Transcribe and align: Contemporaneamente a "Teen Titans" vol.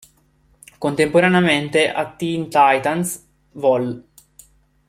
Contemporaneamente 0.79 1.87
a 1.91 2.09
"Teen 2.17 2.45
Titans" 2.49 3.23
vol. 3.53 4.03